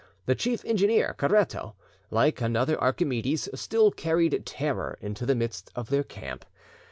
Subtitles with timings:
[0.25, 1.75] The chief engineer, Caretto,
[2.09, 6.43] like another Archimedes, still carried terror into the midst of their camp.